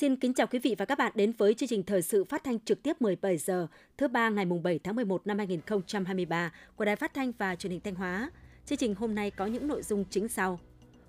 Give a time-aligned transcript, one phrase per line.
[0.00, 2.44] Xin kính chào quý vị và các bạn đến với chương trình thời sự phát
[2.44, 3.66] thanh trực tiếp 17 giờ
[3.98, 7.70] thứ ba ngày mùng 7 tháng 11 năm 2023 của Đài Phát thanh và Truyền
[7.70, 8.30] hình Thanh Hóa.
[8.66, 10.60] Chương trình hôm nay có những nội dung chính sau.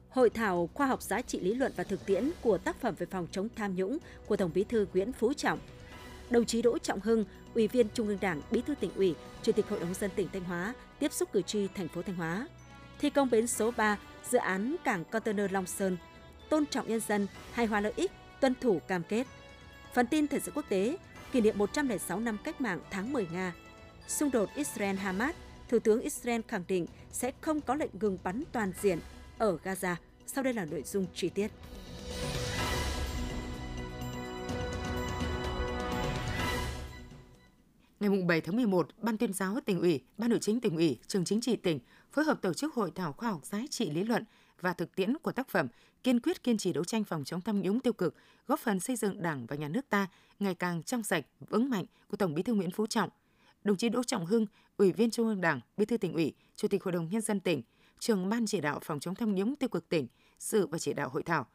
[0.09, 3.05] Hội thảo khoa học giá trị lý luận và thực tiễn của tác phẩm về
[3.11, 5.59] phòng chống tham nhũng của Tổng Bí thư Nguyễn Phú Trọng.
[6.29, 9.51] Đồng chí Đỗ Trọng Hưng, Ủy viên Trung ương Đảng, Bí thư tỉnh ủy, Chủ
[9.51, 12.47] tịch Hội đồng dân tỉnh Thanh Hóa tiếp xúc cử tri thành phố Thanh Hóa.
[12.99, 13.97] Thi công bến số 3,
[14.29, 15.97] dự án cảng container Long Sơn,
[16.49, 19.27] tôn trọng nhân dân, hài hòa lợi ích, tuân thủ cam kết.
[19.93, 20.97] Phần tin thời sự quốc tế,
[21.31, 23.53] kỷ niệm 106 năm cách mạng tháng 10 Nga.
[24.07, 25.33] Xung đột Israel-Hamas,
[25.69, 28.99] Thủ tướng Israel khẳng định sẽ không có lệnh ngừng bắn toàn diện
[29.37, 29.95] ở Gaza.
[30.27, 31.47] Sau đây là nội dung chi tiết.
[37.99, 41.25] Ngày 7 tháng 11, Ban tuyên giáo tỉnh ủy, Ban nội chính tỉnh ủy, Trường
[41.25, 41.79] chính trị tỉnh
[42.11, 44.23] phối hợp tổ chức hội thảo khoa học giá trị lý luận
[44.61, 45.67] và thực tiễn của tác phẩm
[46.03, 48.15] kiên quyết kiên trì đấu tranh phòng chống tham nhũng tiêu cực,
[48.47, 50.07] góp phần xây dựng Đảng và nhà nước ta
[50.39, 53.09] ngày càng trong sạch, vững mạnh của Tổng Bí thư Nguyễn Phú Trọng.
[53.63, 54.45] Đồng chí Đỗ Trọng Hưng,
[54.77, 57.39] Ủy viên Trung ương Đảng, Bí thư tỉnh ủy, Chủ tịch Hội đồng nhân dân
[57.39, 57.61] tỉnh,
[57.99, 60.07] Trưởng ban chỉ đạo phòng chống tham nhũng tiêu cực tỉnh,
[60.39, 61.47] dự và chỉ đạo hội thảo.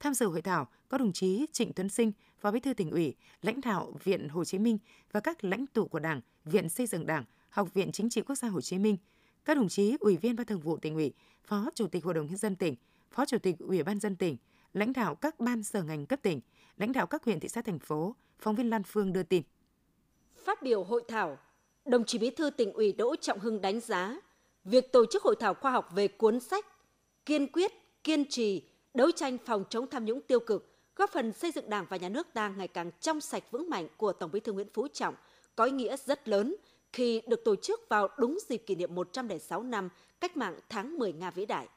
[0.00, 3.14] Tham dự hội thảo có đồng chí Trịnh Tuấn Sinh, Phó Bí thư tỉnh ủy,
[3.42, 4.78] lãnh đạo Viện Hồ Chí Minh
[5.12, 8.34] và các lãnh tụ của Đảng, Viện Xây dựng Đảng, Học viện Chính trị Quốc
[8.34, 8.96] gia Hồ Chí Minh,
[9.44, 11.12] các đồng chí Ủy viên Ban Thường vụ tỉnh ủy,
[11.44, 12.74] Phó Chủ tịch Hội đồng nhân dân tỉnh,
[13.10, 14.36] Phó Chủ tịch Ủy ban dân tỉnh,
[14.72, 16.40] lãnh đạo các ban sở ngành cấp tỉnh,
[16.76, 19.42] lãnh đạo các huyện thị xã thành phố, phóng viên Lan Phương đưa tin.
[20.44, 21.38] Phát biểu hội thảo,
[21.84, 24.20] đồng chí Bí thư tỉnh ủy Đỗ Trọng Hưng đánh giá
[24.64, 26.66] việc tổ chức hội thảo khoa học về cuốn sách
[27.26, 27.72] Kiên quyết,
[28.04, 28.62] kiên trì,
[28.94, 32.08] đấu tranh phòng chống tham nhũng tiêu cực, góp phần xây dựng Đảng và nhà
[32.08, 35.14] nước ta ngày càng trong sạch vững mạnh của Tổng Bí thư Nguyễn Phú Trọng
[35.56, 36.56] có ý nghĩa rất lớn
[36.92, 39.88] khi được tổ chức vào đúng dịp kỷ niệm 106 năm
[40.20, 41.68] cách mạng tháng 10 Nga vĩ đại,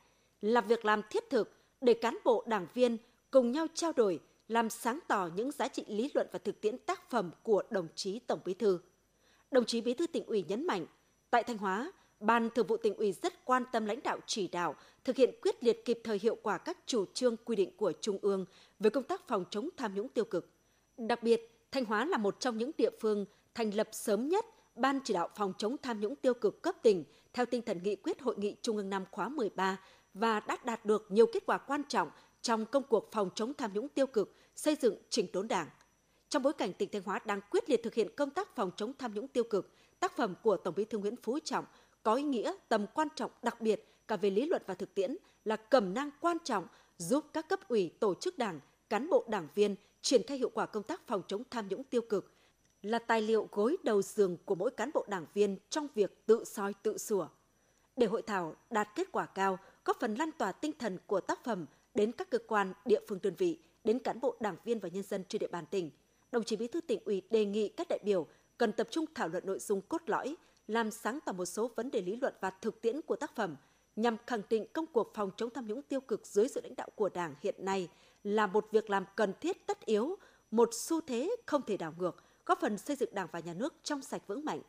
[0.41, 1.51] là việc làm thiết thực
[1.81, 2.97] để cán bộ đảng viên
[3.31, 6.77] cùng nhau trao đổi, làm sáng tỏ những giá trị lý luận và thực tiễn
[6.77, 8.79] tác phẩm của đồng chí Tổng Bí thư.
[9.51, 10.85] Đồng chí Bí thư tỉnh ủy nhấn mạnh,
[11.29, 14.75] tại Thanh Hóa, Ban Thường vụ tỉnh ủy rất quan tâm lãnh đạo chỉ đạo,
[15.03, 18.17] thực hiện quyết liệt kịp thời hiệu quả các chủ trương quy định của Trung
[18.21, 18.45] ương
[18.79, 20.49] về công tác phòng chống tham nhũng tiêu cực.
[20.97, 23.25] Đặc biệt, Thanh Hóa là một trong những địa phương
[23.55, 24.45] thành lập sớm nhất
[24.75, 27.03] Ban chỉ đạo phòng chống tham nhũng tiêu cực cấp tỉnh
[27.33, 29.79] theo tinh thần nghị quyết hội nghị Trung ương năm khóa 13
[30.13, 32.09] và đã đạt được nhiều kết quả quan trọng
[32.41, 35.67] trong công cuộc phòng chống tham nhũng tiêu cực, xây dựng chỉnh đốn đảng.
[36.29, 38.93] Trong bối cảnh tỉnh Thanh Hóa đang quyết liệt thực hiện công tác phòng chống
[38.99, 41.65] tham nhũng tiêu cực, tác phẩm của Tổng Bí thư Nguyễn Phú Trọng
[42.03, 45.15] có ý nghĩa tầm quan trọng đặc biệt cả về lý luận và thực tiễn
[45.45, 46.67] là cẩm nang quan trọng
[46.97, 50.65] giúp các cấp ủy tổ chức đảng, cán bộ đảng viên triển khai hiệu quả
[50.65, 52.32] công tác phòng chống tham nhũng tiêu cực,
[52.83, 56.43] là tài liệu gối đầu giường của mỗi cán bộ đảng viên trong việc tự
[56.43, 57.29] soi tự sửa.
[57.97, 61.43] Để hội thảo đạt kết quả cao, góp phần lan tỏa tinh thần của tác
[61.43, 64.89] phẩm đến các cơ quan, địa phương đơn vị, đến cán bộ đảng viên và
[64.89, 65.91] nhân dân trên địa bàn tỉnh,
[66.31, 68.27] đồng chí Bí thư tỉnh ủy đề nghị các đại biểu
[68.57, 70.35] cần tập trung thảo luận nội dung cốt lõi,
[70.67, 73.55] làm sáng tỏ một số vấn đề lý luận và thực tiễn của tác phẩm
[73.95, 76.87] nhằm khẳng định công cuộc phòng chống tham nhũng tiêu cực dưới sự lãnh đạo
[76.95, 77.89] của Đảng hiện nay
[78.23, 80.15] là một việc làm cần thiết tất yếu,
[80.51, 82.15] một xu thế không thể đảo ngược,
[82.45, 84.61] góp phần xây dựng Đảng và nhà nước trong sạch vững mạnh.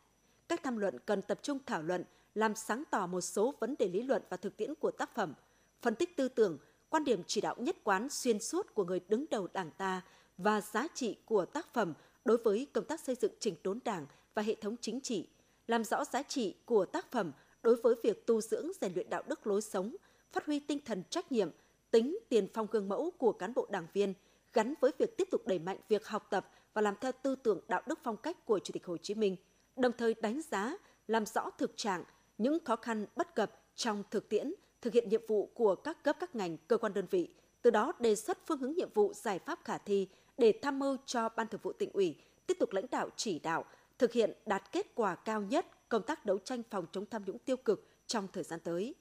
[0.49, 2.05] Các tham luận cần tập trung thảo luận,
[2.35, 5.35] làm sáng tỏ một số vấn đề lý luận và thực tiễn của tác phẩm,
[5.83, 6.59] phân tích tư tưởng,
[6.89, 10.03] quan điểm chỉ đạo nhất quán xuyên suốt của người đứng đầu Đảng ta
[10.39, 14.07] và giá trị của tác phẩm đối với công tác xây dựng chỉnh đốn Đảng
[14.35, 15.29] và hệ thống chính trị,
[15.67, 19.23] làm rõ giá trị của tác phẩm đối với việc tu dưỡng rèn luyện đạo
[19.29, 19.97] đức lối sống,
[20.33, 21.51] phát huy tinh thần trách nhiệm,
[21.91, 24.15] tính tiền phong gương mẫu của cán bộ đảng viên
[24.53, 27.61] gắn với việc tiếp tục đẩy mạnh việc học tập và làm theo tư tưởng
[27.69, 29.37] đạo đức phong cách của Chủ tịch Hồ Chí Minh,
[29.77, 30.77] đồng thời đánh giá,
[31.09, 32.05] làm rõ thực trạng,
[32.39, 36.17] những khó khăn bất cập trong thực tiễn, thực hiện nhiệm vụ của các cấp
[36.21, 39.39] các ngành, cơ quan đơn vị, từ đó đề xuất phương hướng nhiệm vụ giải
[39.39, 40.09] pháp khả thi
[40.39, 43.65] để tham mưu cho Ban Thường vụ tỉnh ủy tiếp tục lãnh đạo chỉ đạo,
[43.99, 47.39] thực hiện đạt kết quả cao nhất công tác đấu tranh phòng chống tham nhũng
[47.39, 48.95] tiêu cực trong thời gian tới.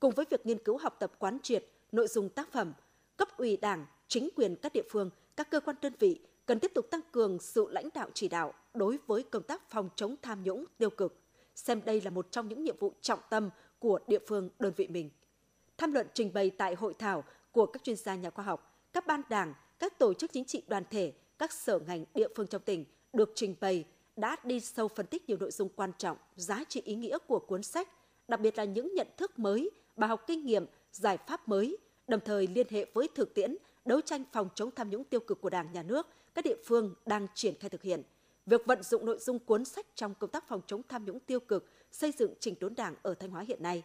[0.00, 2.72] Cùng với việc nghiên cứu học tập quán triệt nội dung tác phẩm,
[3.16, 6.74] cấp ủy Đảng, chính quyền các địa phương, các cơ quan đơn vị cần tiếp
[6.74, 10.42] tục tăng cường sự lãnh đạo chỉ đạo đối với công tác phòng chống tham
[10.42, 11.20] nhũng tiêu cực,
[11.54, 14.86] xem đây là một trong những nhiệm vụ trọng tâm của địa phương đơn vị
[14.90, 15.10] mình.
[15.76, 19.06] Tham luận trình bày tại hội thảo của các chuyên gia nhà khoa học, các
[19.06, 22.62] ban đảng, các tổ chức chính trị đoàn thể, các sở ngành địa phương trong
[22.62, 23.84] tỉnh được trình bày
[24.16, 27.38] đã đi sâu phân tích nhiều nội dung quan trọng, giá trị ý nghĩa của
[27.38, 27.88] cuốn sách,
[28.28, 32.20] đặc biệt là những nhận thức mới, bài học kinh nghiệm, giải pháp mới, đồng
[32.24, 33.56] thời liên hệ với thực tiễn
[33.88, 36.94] đấu tranh phòng chống tham nhũng tiêu cực của Đảng, Nhà nước, các địa phương
[37.06, 38.02] đang triển khai thực hiện.
[38.46, 41.40] Việc vận dụng nội dung cuốn sách trong công tác phòng chống tham nhũng tiêu
[41.40, 43.82] cực, xây dựng trình đốn Đảng ở Thanh Hóa hiện nay.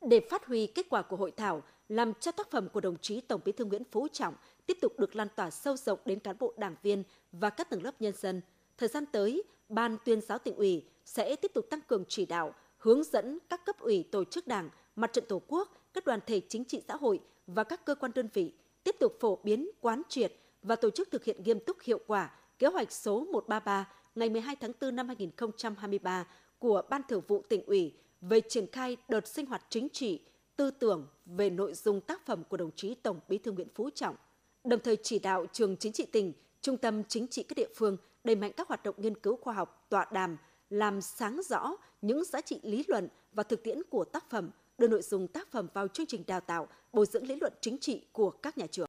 [0.00, 3.20] Để phát huy kết quả của hội thảo, làm cho tác phẩm của đồng chí
[3.20, 4.34] Tổng Bí thư Nguyễn Phú Trọng
[4.66, 7.02] tiếp tục được lan tỏa sâu rộng đến cán bộ đảng viên
[7.32, 8.40] và các tầng lớp nhân dân,
[8.78, 12.54] thời gian tới, Ban tuyên giáo tỉnh ủy sẽ tiếp tục tăng cường chỉ đạo,
[12.78, 16.40] hướng dẫn các cấp ủy tổ chức đảng, mặt trận tổ quốc, các đoàn thể
[16.48, 18.52] chính trị xã hội và các cơ quan đơn vị
[18.84, 20.32] tiếp tục phổ biến, quán triệt
[20.62, 24.56] và tổ chức thực hiện nghiêm túc hiệu quả kế hoạch số 133 ngày 12
[24.56, 26.26] tháng 4 năm 2023
[26.58, 30.20] của Ban Thường vụ tỉnh ủy về triển khai đợt sinh hoạt chính trị,
[30.56, 33.90] tư tưởng về nội dung tác phẩm của đồng chí Tổng Bí thư Nguyễn Phú
[33.94, 34.16] Trọng,
[34.64, 37.96] đồng thời chỉ đạo trường chính trị tỉnh, trung tâm chính trị các địa phương
[38.24, 40.36] đẩy mạnh các hoạt động nghiên cứu khoa học, tọa đàm,
[40.70, 44.88] làm sáng rõ những giá trị lý luận và thực tiễn của tác phẩm, đưa
[44.88, 48.06] nội dung tác phẩm vào chương trình đào tạo, bồi dưỡng lý luận chính trị
[48.12, 48.86] của các nhà trường.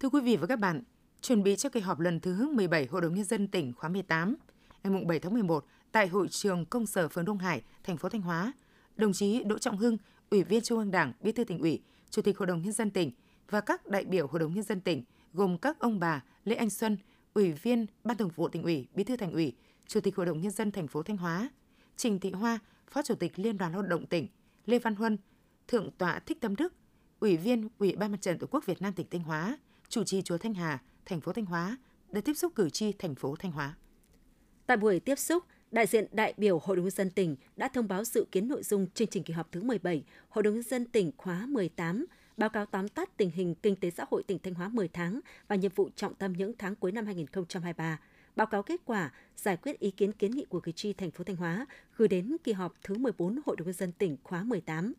[0.00, 0.82] Thưa quý vị và các bạn,
[1.20, 4.36] chuẩn bị cho kỳ họp lần thứ 17 Hội đồng nhân dân tỉnh khóa 18,
[4.84, 8.20] ngày 7 tháng 11 tại hội trường công sở phường Đông Hải, thành phố Thanh
[8.20, 8.52] Hóa,
[8.96, 9.96] đồng chí Đỗ Trọng Hưng,
[10.30, 12.90] Ủy viên Trung ương Đảng, Bí thư tỉnh ủy, Chủ tịch Hội đồng nhân dân
[12.90, 13.10] tỉnh
[13.50, 16.70] và các đại biểu Hội đồng nhân dân tỉnh gồm các ông bà Lê Anh
[16.70, 16.96] Xuân,
[17.34, 19.56] Ủy viên Ban Thường vụ tỉnh ủy, Bí thư thành ủy,
[19.86, 21.50] Chủ tịch Hội đồng nhân dân thành phố Thanh Hóa,
[21.96, 22.58] Trình Thị Hoa,
[22.90, 24.28] Phó Chủ tịch Liên đoàn Lao động tỉnh,
[24.66, 25.18] Lê Văn Huân,
[25.68, 26.74] Thượng tọa Thích Tâm Đức,
[27.20, 29.58] Ủy viên Ủy ban Mặt trận Tổ quốc Việt Nam tỉnh Thanh Hóa,
[29.88, 31.78] chủ trì chùa Thanh Hà, thành phố Thanh Hóa
[32.10, 33.74] đã tiếp xúc cử tri thành phố Thanh Hóa.
[34.66, 37.88] Tại buổi tiếp xúc, đại diện đại biểu Hội đồng nhân dân tỉnh đã thông
[37.88, 40.84] báo dự kiến nội dung chương trình kỳ họp thứ 17 Hội đồng nhân dân
[40.84, 42.06] tỉnh khóa 18,
[42.36, 45.20] báo cáo tóm tắt tình hình kinh tế xã hội tỉnh Thanh Hóa 10 tháng
[45.48, 47.98] và nhiệm vụ trọng tâm những tháng cuối năm 2023
[48.36, 51.24] báo cáo kết quả giải quyết ý kiến kiến nghị của cử tri thành phố
[51.24, 54.92] Thanh Hóa gửi đến kỳ họp thứ 14 Hội đồng nhân dân tỉnh khóa 18.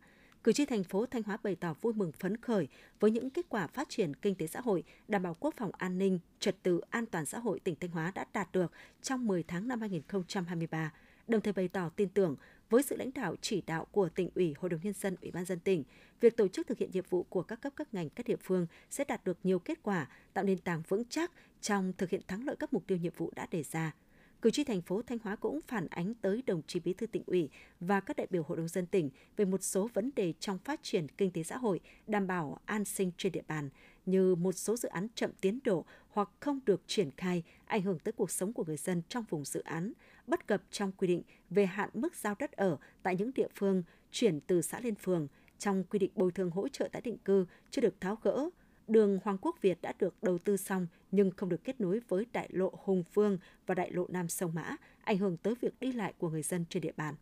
[0.44, 2.68] Cử tri thành phố Thanh Hóa bày tỏ vui mừng phấn khởi
[3.00, 5.98] với những kết quả phát triển kinh tế xã hội, đảm bảo quốc phòng an
[5.98, 8.72] ninh, trật tự an toàn xã hội tỉnh Thanh Hóa đã đạt được
[9.02, 10.92] trong 10 tháng năm 2023,
[11.28, 12.36] đồng thời bày tỏ tin tưởng
[12.70, 15.44] với sự lãnh đạo chỉ đạo của tỉnh ủy, hội đồng nhân dân, ủy ban
[15.44, 15.84] dân tỉnh,
[16.20, 18.66] việc tổ chức thực hiện nhiệm vụ của các cấp các ngành các địa phương
[18.90, 22.44] sẽ đạt được nhiều kết quả, tạo nền tảng vững chắc trong thực hiện thắng
[22.44, 23.94] lợi các mục tiêu nhiệm vụ đã đề ra.
[24.42, 27.22] Cử tri thành phố Thanh Hóa cũng phản ánh tới đồng chí Bí thư tỉnh
[27.26, 27.48] ủy
[27.80, 30.80] và các đại biểu Hội đồng dân tỉnh về một số vấn đề trong phát
[30.82, 33.68] triển kinh tế xã hội, đảm bảo an sinh trên địa bàn,
[34.06, 37.98] như một số dự án chậm tiến độ hoặc không được triển khai, ảnh hưởng
[37.98, 39.92] tới cuộc sống của người dân trong vùng dự án,
[40.26, 43.82] bất cập trong quy định về hạn mức giao đất ở tại những địa phương
[44.10, 45.28] chuyển từ xã lên phường,
[45.58, 48.50] trong quy định bồi thường hỗ trợ tái định cư chưa được tháo gỡ,
[48.88, 52.26] đường Hoàng Quốc Việt đã được đầu tư xong nhưng không được kết nối với
[52.32, 55.92] đại lộ Hùng Phương và đại lộ Nam Sông Mã, ảnh hưởng tới việc đi
[55.92, 57.14] lại của người dân trên địa bàn.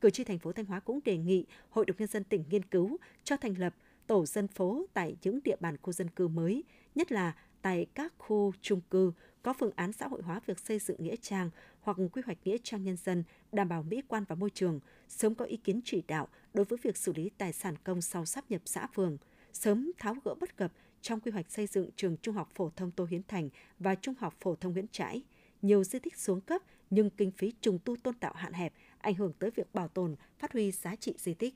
[0.00, 2.64] Cử tri thành phố Thanh Hóa cũng đề nghị Hội đồng nhân dân tỉnh nghiên
[2.64, 3.74] cứu cho thành lập
[4.06, 6.64] tổ dân phố tại những địa bàn khu dân cư mới,
[6.94, 9.12] nhất là tại các khu trung cư
[9.42, 12.56] có phương án xã hội hóa việc xây dựng nghĩa trang hoặc quy hoạch nghĩa
[12.62, 16.02] trang nhân dân đảm bảo mỹ quan và môi trường, sớm có ý kiến chỉ
[16.08, 19.18] đạo đối với việc xử lý tài sản công sau sắp nhập xã phường,
[19.52, 22.90] sớm tháo gỡ bất cập trong quy hoạch xây dựng trường Trung học phổ thông
[22.90, 23.48] Tô Hiến Thành
[23.78, 25.22] và Trung học phổ thông Nguyễn Trãi.
[25.62, 29.14] Nhiều di tích xuống cấp nhưng kinh phí trùng tu tôn tạo hạn hẹp, ảnh
[29.14, 31.54] hưởng tới việc bảo tồn, phát huy giá trị di tích.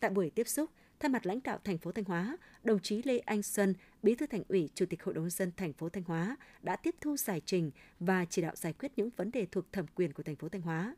[0.00, 0.70] Tại buổi tiếp xúc,
[1.04, 4.26] thay mặt lãnh đạo thành phố Thanh Hóa, đồng chí Lê Anh Xuân, Bí thư
[4.26, 7.40] Thành ủy, Chủ tịch Hội đồng dân thành phố Thanh Hóa đã tiếp thu giải
[7.46, 7.70] trình
[8.00, 10.62] và chỉ đạo giải quyết những vấn đề thuộc thẩm quyền của thành phố Thanh
[10.62, 10.96] Hóa.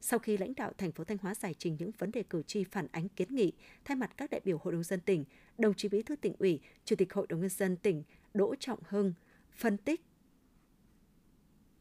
[0.00, 2.64] Sau khi lãnh đạo thành phố Thanh Hóa giải trình những vấn đề cử tri
[2.64, 3.52] phản ánh kiến nghị,
[3.84, 5.24] thay mặt các đại biểu Hội đồng dân tỉnh,
[5.58, 8.02] đồng chí Bí thư tỉnh ủy, Chủ tịch Hội đồng nhân dân tỉnh
[8.34, 9.12] Đỗ Trọng Hưng
[9.56, 10.00] phân tích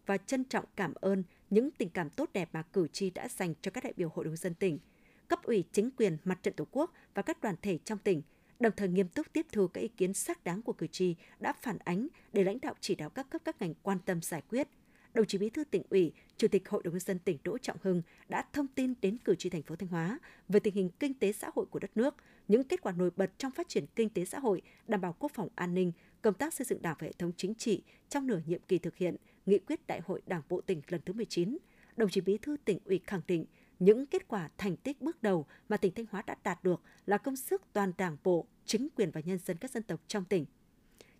[0.05, 3.53] và trân trọng cảm ơn những tình cảm tốt đẹp mà cử tri đã dành
[3.61, 4.79] cho các đại biểu Hội đồng dân tỉnh,
[5.27, 8.21] cấp ủy chính quyền, mặt trận Tổ quốc và các đoàn thể trong tỉnh,
[8.59, 11.53] đồng thời nghiêm túc tiếp thu các ý kiến xác đáng của cử tri đã
[11.61, 14.67] phản ánh để lãnh đạo chỉ đạo các cấp các ngành quan tâm giải quyết–
[15.15, 17.77] đồng chí Bí thư tỉnh ủy, Chủ tịch Hội đồng nhân dân tỉnh Đỗ Trọng
[17.81, 21.13] Hưng đã thông tin đến cử tri thành phố Thanh Hóa về tình hình kinh
[21.13, 22.15] tế xã hội của đất nước,
[22.47, 25.31] những kết quả nổi bật trong phát triển kinh tế xã hội, đảm bảo quốc
[25.35, 25.91] phòng an ninh,
[26.21, 28.95] công tác xây dựng Đảng và hệ thống chính trị trong nửa nhiệm kỳ thực
[28.95, 29.15] hiện
[29.45, 31.57] nghị quyết Đại hội Đảng bộ tỉnh lần thứ 19.
[31.97, 33.45] Đồng chí Bí thư tỉnh ủy khẳng định
[33.79, 37.17] những kết quả thành tích bước đầu mà tỉnh Thanh Hóa đã đạt được là
[37.17, 40.45] công sức toàn Đảng bộ, chính quyền và nhân dân các dân tộc trong tỉnh.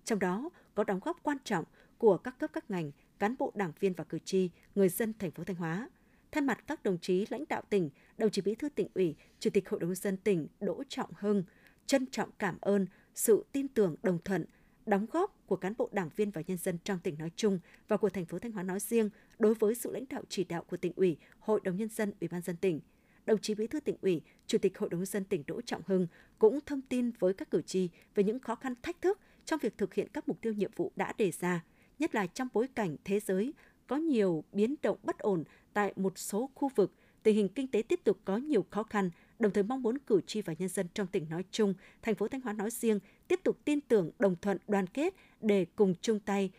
[0.04, 1.66] Trong đó có đóng góp quan trọng
[1.98, 5.32] của các cấp các ngành cán bộ đảng viên và cử tri, người dân thành
[5.32, 5.90] phố Thanh Hóa.
[6.32, 9.50] Thay mặt các đồng chí lãnh đạo tỉnh, đồng chí Bí thư tỉnh ủy, Chủ
[9.50, 11.44] tịch Hội đồng dân tỉnh Đỗ Trọng Hưng
[11.88, 12.86] trân trọng cảm ơn
[13.16, 14.46] sự tin tưởng đồng thuận,
[14.86, 17.98] đóng góp của cán bộ đảng viên và nhân dân trong tỉnh nói chung và
[17.98, 19.10] của thành phố Thanh Hóa nói riêng
[19.40, 22.28] đối với sự lãnh đạo chỉ đạo của tỉnh ủy, Hội đồng nhân dân, Ủy
[22.28, 22.80] ban dân tỉnh.
[23.26, 25.82] Đồng chí Bí thư tỉnh ủy, Chủ tịch Hội đồng nhân dân tỉnh Đỗ Trọng
[25.86, 26.08] Hưng
[26.40, 29.78] cũng thông tin với các cử tri về những khó khăn thách thức trong việc
[29.78, 31.64] thực hiện các mục tiêu nhiệm vụ đã đề ra
[32.00, 33.54] nhất là trong bối cảnh thế giới
[33.88, 36.92] có nhiều biến động bất ổn tại một số khu vực,
[37.24, 40.22] tình hình kinh tế tiếp tục có nhiều khó khăn, đồng thời mong muốn cử
[40.28, 43.40] tri và nhân dân trong tỉnh nói chung, thành phố Thanh Hóa nói riêng tiếp
[43.44, 46.52] tục tin tưởng, đồng thuận, đoàn kết để cùng chung tay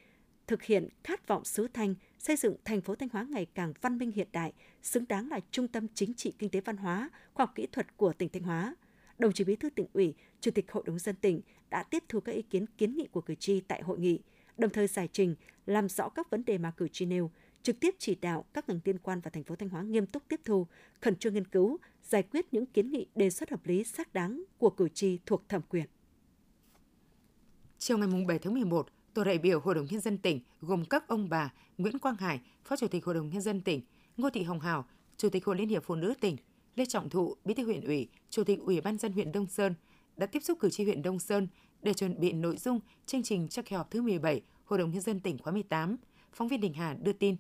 [0.47, 3.99] thực hiện khát vọng xứ Thanh xây dựng thành phố Thanh Hóa ngày càng văn
[3.99, 7.46] minh hiện đại, xứng đáng là trung tâm chính trị kinh tế văn hóa, khoa
[7.46, 8.76] học kỹ thuật của tỉnh Thanh Hóa.
[9.18, 12.20] Đồng chí Bí thư tỉnh ủy, Chủ tịch Hội đồng dân tỉnh đã tiếp thu
[12.20, 14.20] các ý kiến kiến nghị của cử tri tại hội nghị,
[14.58, 15.35] đồng thời giải trình,
[15.66, 17.30] làm rõ các vấn đề mà cử tri nêu,
[17.62, 20.23] trực tiếp chỉ đạo các ngành liên quan và thành phố Thanh Hóa nghiêm túc
[20.28, 20.66] tiếp thu,
[21.00, 24.44] khẩn trương nghiên cứu, giải quyết những kiến nghị đề xuất hợp lý xác đáng
[24.58, 25.87] của cử tri thuộc thẩm quyền.
[27.78, 31.08] Chiều ngày 7 tháng 11, tổ đại biểu Hội đồng Nhân dân tỉnh gồm các
[31.08, 33.80] ông bà Nguyễn Quang Hải, Phó Chủ tịch Hội đồng Nhân dân tỉnh,
[34.16, 34.85] Ngô Thị Hồng Hào,
[35.16, 36.37] Chủ tịch Hội Liên hiệp Phụ nữ tỉnh,
[36.75, 39.75] Lê Trọng Thụ, Bí thư huyện ủy, Chủ tịch Ủy ban dân huyện Đông Sơn
[40.16, 41.49] đã tiếp xúc cử tri huyện Đông Sơn
[41.82, 45.02] để chuẩn bị nội dung chương trình cho kỳ họp thứ 17 Hội đồng Nhân
[45.02, 45.96] dân tỉnh khóa 18.
[46.32, 47.37] Phóng viên Đình Hà đưa tin.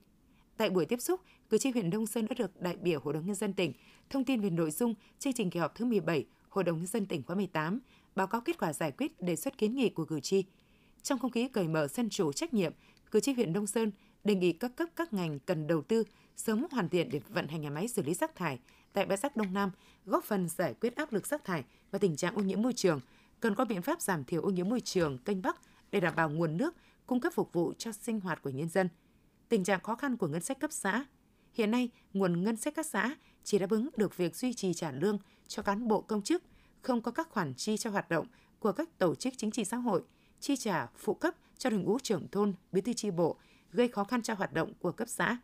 [0.56, 3.26] Tại buổi tiếp xúc, cử tri huyện Đông Sơn đã được đại biểu Hội đồng
[3.26, 3.72] Nhân dân tỉnh
[4.10, 7.06] thông tin về nội dung chương trình kỳ họp thứ 17 Hội đồng Nhân dân
[7.06, 7.80] tỉnh khóa 18,
[8.16, 10.44] báo cáo kết quả giải quyết đề xuất kiến nghị của cử tri.
[11.06, 12.72] Trong không khí cởi mở dân chủ trách nhiệm,
[13.10, 13.90] cử tri huyện Đông Sơn
[14.24, 16.04] đề nghị các cấp các ngành cần đầu tư
[16.36, 18.58] sớm hoàn thiện để vận hành nhà máy xử lý rác thải
[18.92, 19.70] tại bãi rác Đông Nam,
[20.04, 23.00] góp phần giải quyết áp lực rác thải và tình trạng ô nhiễm môi trường.
[23.40, 25.60] Cần có biện pháp giảm thiểu ô nhiễm môi trường kênh Bắc
[25.90, 26.74] để đảm bảo nguồn nước
[27.06, 28.88] cung cấp phục vụ cho sinh hoạt của nhân dân.
[29.48, 31.04] Tình trạng khó khăn của ngân sách cấp xã.
[31.52, 34.92] Hiện nay, nguồn ngân sách các xã chỉ đáp ứng được việc duy trì trả
[34.92, 36.42] lương cho cán bộ công chức,
[36.82, 38.26] không có các khoản chi cho hoạt động
[38.58, 40.02] của các tổ chức chính trị xã hội,
[40.40, 43.36] chi trả phụ cấp cho đội ngũ trưởng thôn, bí thư chi bộ,
[43.72, 45.38] gây khó khăn cho hoạt động của cấp xã.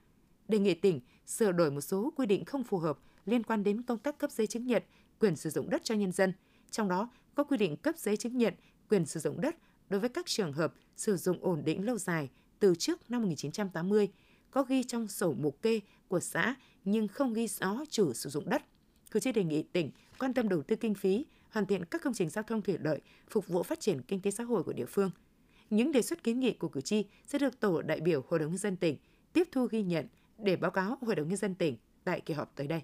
[0.48, 3.82] Đề nghị tỉnh sửa đổi một số quy định không phù hợp liên quan đến
[3.82, 4.82] công tác cấp giấy chứng nhận
[5.20, 6.32] quyền sử dụng đất cho nhân dân,
[6.70, 8.54] trong đó có quy định cấp giấy chứng nhận
[8.88, 9.56] quyền sử dụng đất
[9.88, 14.08] đối với các trường hợp sử dụng ổn định lâu dài từ trước năm 1980,
[14.50, 18.48] có ghi trong sổ mục kê của xã nhưng không ghi rõ chủ sử dụng
[18.48, 18.62] đất.
[19.10, 22.14] Cử tri đề nghị tỉnh quan tâm đầu tư kinh phí, hoàn thiện các công
[22.14, 24.86] trình giao thông thủy lợi, phục vụ phát triển kinh tế xã hội của địa
[24.86, 25.10] phương.
[25.70, 28.48] Những đề xuất kiến nghị của cử tri sẽ được tổ đại biểu Hội đồng
[28.48, 28.96] nhân dân tỉnh
[29.32, 30.06] tiếp thu ghi nhận
[30.38, 32.82] để báo cáo Hội đồng nhân dân tỉnh tại kỳ họp tới đây.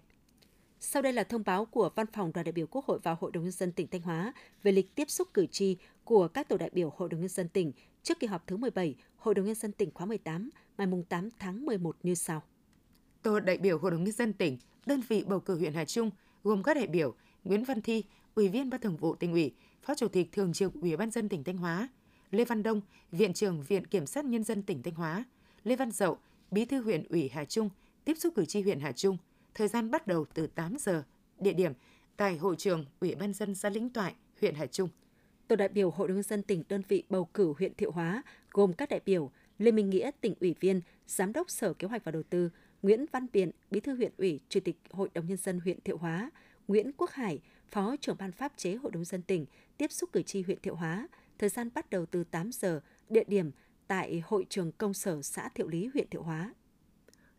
[0.80, 3.30] Sau đây là thông báo của Văn phòng Đoàn đại biểu Quốc hội và Hội
[3.32, 4.32] đồng nhân dân tỉnh Thanh Hóa
[4.62, 7.48] về lịch tiếp xúc cử tri của các tổ đại biểu Hội đồng nhân dân
[7.48, 7.72] tỉnh
[8.02, 11.66] trước kỳ họp thứ 17 Hội đồng nhân dân tỉnh khóa 18 ngày 8 tháng
[11.66, 12.42] 11 như sau.
[13.22, 16.10] Tổ đại biểu Hội đồng nhân dân tỉnh, đơn vị bầu cử huyện Hà Trung
[16.44, 18.04] gồm các đại biểu Nguyễn Văn Thi,
[18.38, 21.28] Ủy viên Ban Thường vụ tỉnh ủy, Phó Chủ tịch Thường trực Ủy ban dân
[21.28, 21.88] tỉnh Thanh Hóa,
[22.30, 22.80] Lê Văn Đông,
[23.12, 25.24] Viện trưởng Viện Kiểm sát Nhân dân tỉnh Thanh Hóa,
[25.64, 26.18] Lê Văn Dậu,
[26.50, 27.70] Bí thư huyện ủy Hà Trung,
[28.04, 29.16] tiếp xúc cử tri huyện Hà Trung,
[29.54, 31.02] thời gian bắt đầu từ 8 giờ,
[31.38, 31.72] địa điểm
[32.16, 34.88] tại hội trường Ủy ban dân xã Lĩnh Toại, huyện Hà Trung.
[35.48, 38.72] Tổ đại biểu Hội đồng dân tỉnh đơn vị bầu cử huyện Thiệu Hóa gồm
[38.72, 42.12] các đại biểu Lê Minh Nghĩa, tỉnh ủy viên, Giám đốc Sở Kế hoạch và
[42.12, 42.50] Đầu tư,
[42.82, 45.96] Nguyễn Văn Biện, Bí thư huyện ủy, Chủ tịch Hội đồng nhân dân huyện Thiệu
[45.96, 46.30] Hóa,
[46.68, 47.40] Nguyễn Quốc Hải,
[47.70, 49.46] Phó trưởng ban pháp chế Hội đồng dân tỉnh
[49.76, 51.08] tiếp xúc cử tri huyện Thiệu Hóa,
[51.38, 53.50] thời gian bắt đầu từ 8 giờ, địa điểm
[53.86, 56.54] tại hội trường công sở xã Thiệu Lý, huyện Thiệu Hóa.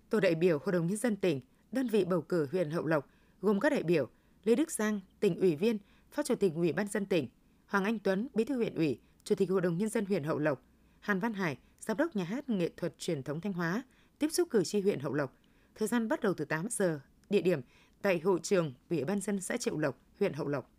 [0.10, 3.10] Tổ đại biểu Hội đồng nhân dân tỉnh, đơn vị bầu cử huyện Hậu Lộc
[3.42, 4.10] gồm các đại biểu
[4.44, 5.78] Lê Đức Giang, tỉnh ủy viên,
[6.12, 7.28] Phó Chủ tịch Ủy ban dân tỉnh,
[7.66, 10.40] Hoàng Anh Tuấn, Bí thư huyện ủy, Chủ tịch Hội đồng nhân dân huyện Hậu
[10.40, 10.64] Lộc,
[11.00, 13.84] Hàn Văn Hải, Giám đốc Nhà hát nghệ thuật truyền thống Thanh Hóa,
[14.20, 15.34] tiếp xúc cử tri huyện Hậu Lộc.
[15.76, 17.62] Thời gian bắt đầu từ 8 giờ, địa điểm
[18.02, 20.72] tại hội trường Ủy ban dân xã Triệu Lộc, huyện Hậu Lộc.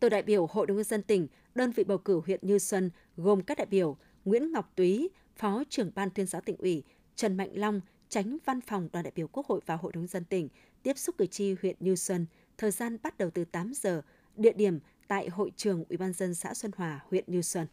[0.00, 2.90] Tổ đại biểu Hội đồng nhân dân tỉnh, đơn vị bầu cử huyện Như Xuân
[3.16, 6.82] gồm các đại biểu Nguyễn Ngọc Túy, Phó trưởng ban tuyên giáo tỉnh ủy,
[7.16, 10.24] Trần Mạnh Long, tránh văn phòng đoàn đại biểu Quốc hội và Hội đồng dân
[10.24, 10.48] tỉnh
[10.82, 12.26] tiếp xúc cử tri huyện Như Xuân,
[12.58, 14.02] thời gian bắt đầu từ 8 giờ,
[14.36, 17.66] địa điểm tại hội trường Ủy ban dân xã Xuân Hòa, huyện Như Xuân.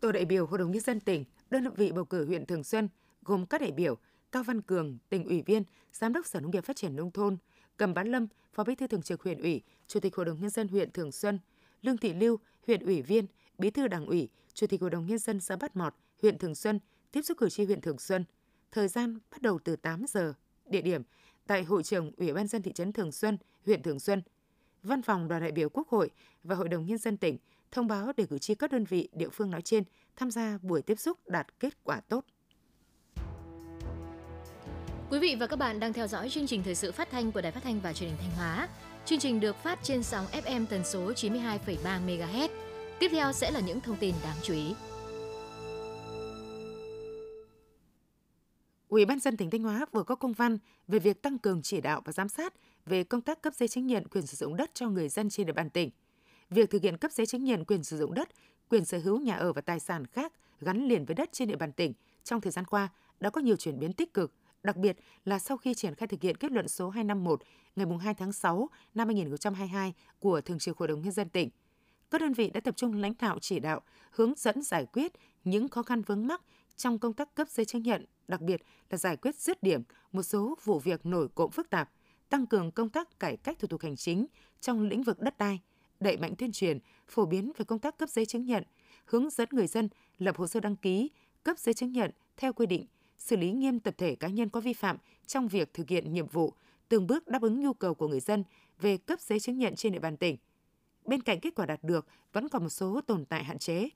[0.00, 2.88] Tổ đại biểu Hội đồng nhân dân tỉnh, đơn vị bầu cử huyện Thường Xuân
[3.22, 3.96] gồm các đại biểu
[4.32, 7.36] Cao Văn Cường, tỉnh ủy viên, Giám đốc Sở Nông nghiệp Phát triển nông thôn,
[7.76, 10.50] Cầm Bán Lâm, Phó Bí thư Thường trực huyện ủy, Chủ tịch Hội đồng nhân
[10.50, 11.38] dân huyện Thường Xuân,
[11.82, 13.26] Lương Thị Lưu, huyện ủy viên,
[13.58, 16.54] Bí thư Đảng ủy, Chủ tịch Hội đồng nhân dân xã Bát Mọt, huyện Thường
[16.54, 16.80] Xuân
[17.12, 18.24] tiếp xúc cử tri huyện Thường Xuân.
[18.72, 20.34] Thời gian bắt đầu từ 8 giờ,
[20.66, 21.02] địa điểm
[21.46, 24.22] tại hội trường Ủy ban dân thị trấn Thường Xuân, huyện Thường Xuân.
[24.82, 26.10] Văn phòng đoàn đại biểu Quốc hội
[26.42, 27.38] và Hội đồng nhân dân tỉnh
[27.70, 29.84] thông báo để cử tri các đơn vị địa phương nói trên
[30.16, 32.24] tham gia buổi tiếp xúc đạt kết quả tốt.
[35.10, 37.40] Quý vị và các bạn đang theo dõi chương trình thời sự phát thanh của
[37.40, 38.68] Đài Phát thanh và Truyền hình Thanh Hóa.
[39.04, 42.48] Chương trình được phát trên sóng FM tần số 92,3 MHz.
[42.98, 44.74] Tiếp theo sẽ là những thông tin đáng chú ý.
[48.88, 50.58] Ủy ban dân tỉnh Thanh Hóa vừa có công văn
[50.88, 52.54] về việc tăng cường chỉ đạo và giám sát
[52.86, 55.46] về công tác cấp giấy chứng nhận quyền sử dụng đất cho người dân trên
[55.46, 55.90] địa bàn tỉnh.
[56.50, 58.28] Việc thực hiện cấp giấy chứng nhận quyền sử dụng đất,
[58.70, 61.56] quyền sở hữu nhà ở và tài sản khác gắn liền với đất trên địa
[61.56, 61.92] bàn tỉnh
[62.24, 62.88] trong thời gian qua
[63.20, 64.32] đã có nhiều chuyển biến tích cực,
[64.62, 67.42] đặc biệt là sau khi triển khai thực hiện kết luận số 251
[67.76, 71.50] ngày 2 tháng 6 năm 2022 của Thường trực Hội đồng Nhân dân tỉnh.
[72.10, 75.12] Các đơn vị đã tập trung lãnh đạo chỉ đạo, hướng dẫn giải quyết
[75.44, 76.42] những khó khăn vướng mắc
[76.76, 79.82] trong công tác cấp giấy chứng nhận, đặc biệt là giải quyết dứt điểm
[80.12, 81.90] một số vụ việc nổi cộm phức tạp,
[82.28, 84.26] tăng cường công tác cải cách thủ tục hành chính
[84.60, 85.60] trong lĩnh vực đất đai,
[86.00, 88.64] đẩy mạnh tuyên truyền, phổ biến về công tác cấp giấy chứng nhận,
[89.04, 91.10] hướng dẫn người dân lập hồ sơ đăng ký,
[91.42, 92.86] cấp giấy chứng nhận theo quy định,
[93.26, 96.26] xử lý nghiêm tập thể cá nhân có vi phạm trong việc thực hiện nhiệm
[96.26, 96.52] vụ,
[96.88, 98.44] từng bước đáp ứng nhu cầu của người dân
[98.80, 100.36] về cấp giấy chứng nhận trên địa bàn tỉnh.
[101.04, 103.88] Bên cạnh kết quả đạt được, vẫn còn một số tồn tại hạn chế.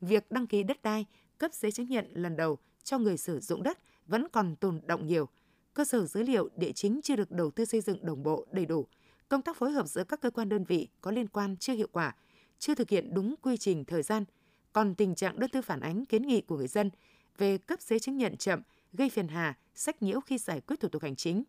[0.00, 1.06] Việc đăng ký đất đai,
[1.38, 5.06] cấp giấy chứng nhận lần đầu cho người sử dụng đất vẫn còn tồn động
[5.06, 5.28] nhiều.
[5.74, 8.66] Cơ sở dữ liệu địa chính chưa được đầu tư xây dựng đồng bộ đầy
[8.66, 8.86] đủ.
[9.28, 11.88] Công tác phối hợp giữa các cơ quan đơn vị có liên quan chưa hiệu
[11.92, 12.14] quả,
[12.58, 14.24] chưa thực hiện đúng quy trình thời gian.
[14.72, 16.90] Còn tình trạng đơn thư phản ánh kiến nghị của người dân
[17.38, 20.88] về cấp giấy chứng nhận chậm, gây phiền hà, sách nhiễu khi giải quyết thủ
[20.88, 21.44] tục hành chính.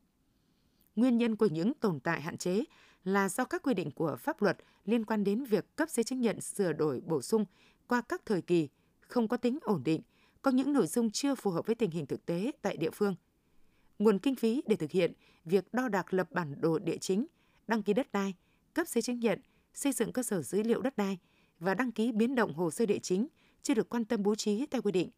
[0.96, 2.64] Nguyên nhân của những tồn tại hạn chế
[3.04, 6.22] là do các quy định của pháp luật liên quan đến việc cấp giấy chứng
[6.22, 7.46] nhận sửa đổi bổ sung
[7.88, 8.70] qua các thời kỳ
[9.00, 10.02] không có tính ổn định,
[10.42, 13.16] có những nội dung chưa phù hợp với tình hình thực tế tại địa phương.
[14.00, 15.14] Nguồn kinh phí để thực hiện
[15.46, 17.26] việc đo đạc lập bản đồ địa chính,
[17.68, 18.34] đăng ký đất đai,
[18.74, 19.42] cấp giấy chứng nhận,
[19.74, 21.18] xây dựng cơ sở dữ liệu đất đai
[21.60, 23.28] và đăng ký biến động hồ sơ địa chính
[23.62, 25.10] chưa được quan tâm bố trí theo quy định.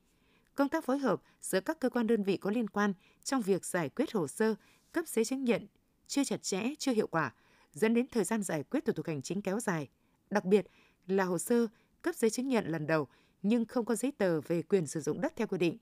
[0.62, 3.66] Công tác phối hợp giữa các cơ quan đơn vị có liên quan trong việc
[3.66, 4.56] giải quyết hồ sơ
[4.92, 5.68] cấp giấy chứng nhận
[6.08, 7.34] chưa chặt chẽ, chưa hiệu quả,
[7.74, 9.90] dẫn đến thời gian giải quyết thủ tục hành chính kéo dài.
[10.30, 10.68] Đặc biệt
[11.08, 11.68] là hồ sơ
[12.02, 13.08] cấp giấy chứng nhận lần đầu
[13.42, 15.78] nhưng không có giấy tờ về quyền sử dụng đất theo quy định.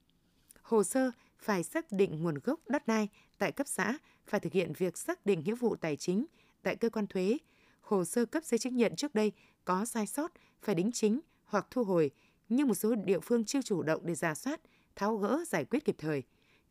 [0.62, 4.74] Hồ sơ phải xác định nguồn gốc đất đai tại cấp xã, phải thực hiện
[4.78, 6.26] việc xác định nghĩa vụ tài chính
[6.64, 7.38] tại cơ quan thuế.
[7.82, 9.32] Hồ sơ cấp giấy chứng nhận trước đây
[9.66, 10.32] có sai sót
[10.62, 12.12] phải đính chính hoặc thu hồi,
[12.50, 14.62] nhưng một số địa phương chưa chủ động để giả soát,
[14.96, 16.24] tháo gỡ giải quyết kịp thời.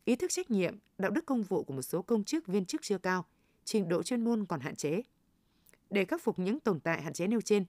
[0.04, 2.82] Ý thức trách nhiệm, đạo đức công vụ của một số công chức viên chức
[2.82, 3.24] chưa cao,
[3.64, 5.02] trình độ chuyên môn còn hạn chế.
[5.90, 7.64] Để khắc phục những tồn tại hạn chế nêu trên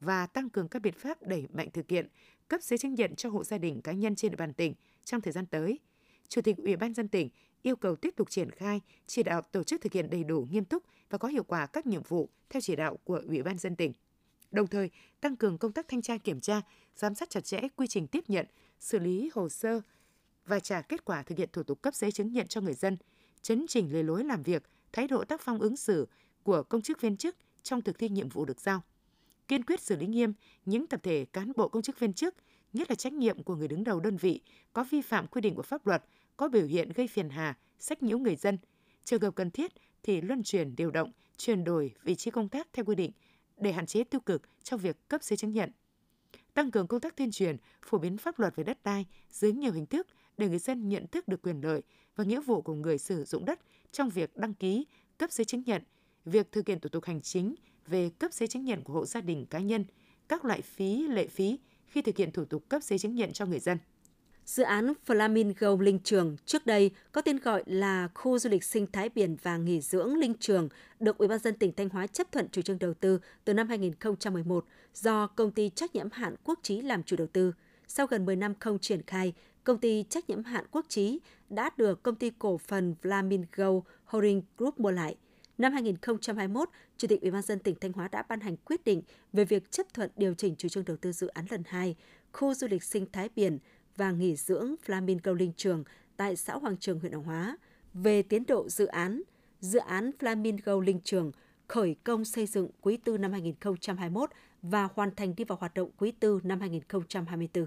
[0.00, 2.08] và tăng cường các biện pháp đẩy mạnh thực hiện
[2.48, 5.20] cấp giấy chứng nhận cho hộ gia đình cá nhân trên địa bàn tỉnh trong
[5.20, 5.78] thời gian tới,
[6.28, 7.28] Chủ tịch Ủy ban dân tỉnh
[7.62, 10.64] yêu cầu tiếp tục triển khai, chỉ đạo tổ chức thực hiện đầy đủ, nghiêm
[10.64, 13.76] túc và có hiệu quả các nhiệm vụ theo chỉ đạo của Ủy ban dân
[13.76, 13.92] tỉnh.
[14.52, 16.62] Đồng thời, tăng cường công tác thanh tra kiểm tra,
[16.96, 18.46] giám sát chặt chẽ quy trình tiếp nhận,
[18.80, 19.80] xử lý hồ sơ
[20.46, 22.96] và trả kết quả thực hiện thủ tục cấp giấy chứng nhận cho người dân,
[23.42, 24.62] chấn chỉnh lề lối làm việc,
[24.92, 26.08] thái độ tác phong ứng xử
[26.42, 28.82] của công chức viên chức trong thực thi nhiệm vụ được giao.
[29.48, 30.32] Kiên quyết xử lý nghiêm
[30.64, 32.34] những tập thể cán bộ công chức viên chức,
[32.72, 34.40] nhất là trách nhiệm của người đứng đầu đơn vị
[34.72, 36.04] có vi phạm quy định của pháp luật,
[36.36, 38.58] có biểu hiện gây phiền hà, sách nhiễu người dân.
[39.04, 42.68] Trường hợp cần thiết thì luân chuyển điều động, chuyển đổi vị trí công tác
[42.72, 43.10] theo quy định
[43.62, 45.70] để hạn chế tiêu cực trong việc cấp giấy chứng nhận.
[46.54, 49.72] Tăng cường công tác tuyên truyền, phổ biến pháp luật về đất đai dưới nhiều
[49.72, 50.06] hình thức
[50.38, 51.82] để người dân nhận thức được quyền lợi
[52.16, 53.60] và nghĩa vụ của người sử dụng đất
[53.92, 54.86] trong việc đăng ký,
[55.18, 55.82] cấp giấy chứng nhận,
[56.24, 57.54] việc thực hiện thủ tục hành chính
[57.86, 59.84] về cấp giấy chứng nhận của hộ gia đình cá nhân,
[60.28, 63.46] các loại phí, lệ phí khi thực hiện thủ tục cấp giấy chứng nhận cho
[63.46, 63.78] người dân.
[64.46, 68.86] Dự án Flamingo Linh Trường trước đây có tên gọi là khu du lịch sinh
[68.92, 70.68] thái biển và nghỉ dưỡng Linh Trường
[71.00, 73.68] được Ủy ban dân tỉnh Thanh Hóa chấp thuận chủ trương đầu tư từ năm
[73.68, 77.52] 2011 do công ty trách nhiệm hạn Quốc Trí làm chủ đầu tư.
[77.88, 79.32] Sau gần 10 năm không triển khai,
[79.64, 84.42] công ty trách nhiệm hạn Quốc Trí đã được công ty cổ phần Flamingo Holding
[84.58, 85.16] Group mua lại.
[85.58, 89.02] Năm 2021, Chủ tịch Ủy ban dân tỉnh Thanh Hóa đã ban hành quyết định
[89.32, 91.96] về việc chấp thuận điều chỉnh chủ trương đầu tư dự án lần 2,
[92.32, 93.58] khu du lịch sinh thái biển
[93.96, 95.84] và nghỉ dưỡng Flamingo Linh Trường
[96.16, 97.56] tại xã Hoàng Trường, huyện Hoàng Hóa.
[97.94, 99.22] Về tiến độ dự án,
[99.60, 101.32] dự án Flamingo Linh Trường
[101.68, 104.30] khởi công xây dựng quý tư năm 2021
[104.62, 107.66] và hoàn thành đi vào hoạt động quý tư năm 2024.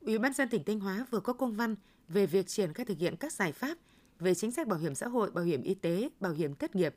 [0.00, 1.76] Ủy ban dân tỉnh Thanh Hóa vừa có công văn
[2.08, 3.78] về việc triển khai thực hiện các giải pháp
[4.18, 6.94] về chính sách bảo hiểm xã hội, bảo hiểm y tế, bảo hiểm thất nghiệp.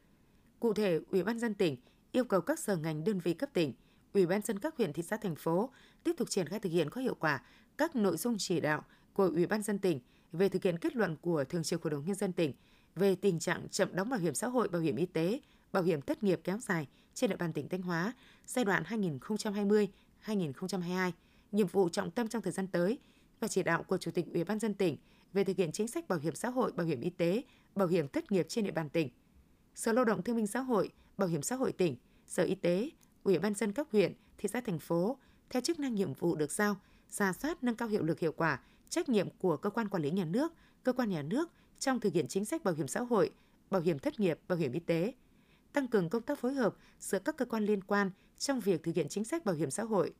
[0.60, 1.78] Cụ thể, Ủy ban dân tỉnh
[2.12, 3.73] yêu cầu các sở ngành đơn vị cấp tỉnh,
[4.13, 5.69] Ủy ban dân các huyện thị xã thành phố
[6.04, 7.41] tiếp tục triển khai thực hiện có hiệu quả
[7.78, 8.84] các nội dung chỉ đạo
[9.14, 10.00] của Ủy ban dân tỉnh
[10.32, 12.54] về thực hiện kết luận của Thường trực Hội đồng nhân dân tỉnh
[12.96, 15.40] về tình trạng chậm đóng bảo hiểm xã hội, bảo hiểm y tế,
[15.72, 18.14] bảo hiểm thất nghiệp kéo dài trên địa bàn tỉnh Thanh Hóa
[18.46, 21.12] giai đoạn 2020-2022,
[21.52, 23.00] nhiệm vụ trọng tâm trong thời gian tới
[23.40, 24.98] và chỉ đạo của Chủ tịch Ủy ban dân tỉnh
[25.34, 27.44] về thực hiện chính sách bảo hiểm xã hội, bảo hiểm y tế,
[27.76, 29.10] bảo hiểm thất nghiệp trên địa bàn tỉnh.
[29.76, 31.96] Sở Lao động Thương minh Xã hội, Bảo hiểm xã hội tỉnh,
[32.28, 32.90] Sở Y tế,
[33.24, 35.18] Ủy ban dân các huyện, thị xã thành phố
[35.50, 36.76] theo chức năng nhiệm vụ được giao,
[37.13, 40.12] ra soát nâng cao hiệu lực hiệu quả, trách nhiệm của cơ quan quản lý
[40.12, 41.49] nhà nước, cơ quan nhà nước
[41.80, 43.32] trong thực hiện chính sách bảo hiểm xã hội,
[43.69, 45.13] bảo hiểm thất nghiệp, bảo hiểm y tế,
[45.73, 48.95] tăng cường công tác phối hợp giữa các cơ quan liên quan trong việc thực
[48.95, 50.13] hiện chính sách bảo hiểm xã hội,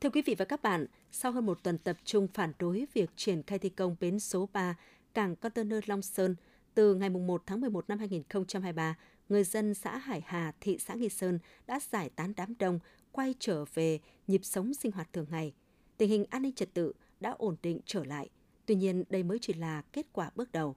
[0.00, 3.10] Thưa quý vị và các bạn, sau hơn một tuần tập trung phản đối việc
[3.16, 4.74] triển khai thi công bến số 3
[5.14, 6.36] cảng container Long Sơn
[6.74, 8.96] từ ngày 1 tháng 11 năm 2023,
[9.28, 12.78] người dân xã Hải Hà, thị xã Nghi Sơn đã giải tán đám đông,
[13.12, 15.54] quay trở về nhịp sống sinh hoạt thường ngày.
[15.96, 18.30] Tình hình an ninh trật tự đã ổn định trở lại.
[18.66, 20.76] Tuy nhiên, đây mới chỉ là kết quả bước đầu.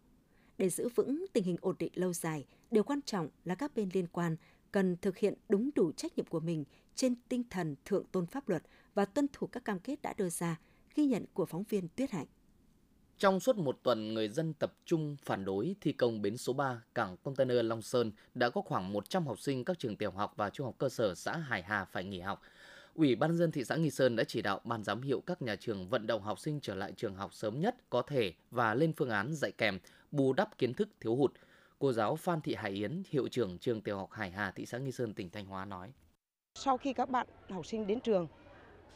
[0.58, 3.89] Để giữ vững tình hình ổn định lâu dài, điều quan trọng là các bên
[3.93, 4.36] liên quan
[4.72, 6.63] cần thực hiện đúng đủ trách nhiệm của mình
[6.96, 10.30] trên tinh thần thượng tôn pháp luật và tuân thủ các cam kết đã đưa
[10.30, 10.60] ra,
[10.96, 12.28] ghi nhận của phóng viên Tuyết Hạnh.
[13.23, 16.83] Trong suốt một tuần, người dân tập trung phản đối thi công bến số 3
[16.95, 20.49] cảng container Long Sơn đã có khoảng 100 học sinh các trường tiểu học và
[20.49, 22.41] trung học cơ sở xã Hải Hà phải nghỉ học.
[22.95, 25.55] Ủy ban dân thị xã Nghi Sơn đã chỉ đạo ban giám hiệu các nhà
[25.55, 28.93] trường vận động học sinh trở lại trường học sớm nhất có thể và lên
[28.93, 29.79] phương án dạy kèm,
[30.12, 31.31] bù đắp kiến thức thiếu hụt.
[31.79, 34.77] Cô giáo Phan Thị Hải Yến, hiệu trưởng trường tiểu học Hải Hà, thị xã
[34.77, 35.91] Nghi Sơn, tỉnh Thanh Hóa nói.
[36.55, 38.27] Sau khi các bạn học sinh đến trường,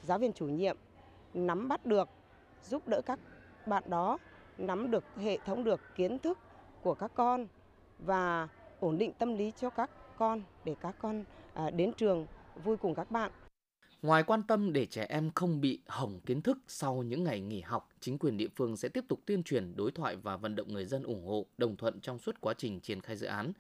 [0.04, 0.78] giáo viên chủ nhiệm
[1.34, 2.10] nắm bắt được,
[2.70, 3.20] giúp đỡ các
[3.68, 4.18] bạn đó
[4.58, 6.38] nắm được hệ thống được kiến thức
[6.82, 7.48] của các con
[8.00, 8.48] và
[8.80, 12.28] ổn định tâm lý cho các con để các con à, đến trường
[12.64, 13.32] vui cùng các bạn.
[14.02, 17.62] Ngoài quan tâm để trẻ em không bị hỏng kiến thức sau những ngày nghỉ
[17.62, 20.74] học, chính quyền địa phương sẽ tiếp tục tuyên truyền, đối thoại và vận động
[20.74, 23.54] người dân ủng hộ, đồng thuận trong suốt quá trình triển khai dự án.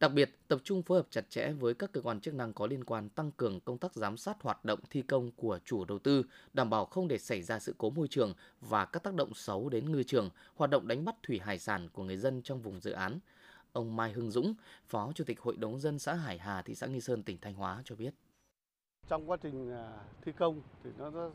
[0.00, 2.66] Đặc biệt, tập trung phối hợp chặt chẽ với các cơ quan chức năng có
[2.66, 5.98] liên quan tăng cường công tác giám sát hoạt động thi công của chủ đầu
[5.98, 9.34] tư, đảm bảo không để xảy ra sự cố môi trường và các tác động
[9.34, 12.62] xấu đến ngư trường, hoạt động đánh bắt thủy hải sản của người dân trong
[12.62, 13.18] vùng dự án.
[13.72, 14.54] Ông Mai Hưng Dũng,
[14.86, 17.54] Phó Chủ tịch Hội đồng dân xã Hải Hà, thị xã Nghi Sơn, tỉnh Thanh
[17.54, 18.14] Hóa cho biết.
[19.08, 19.92] Trong quá trình à,
[20.24, 21.30] thi công thì nó